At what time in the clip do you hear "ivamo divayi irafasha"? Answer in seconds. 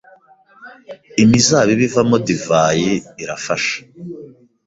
1.89-3.77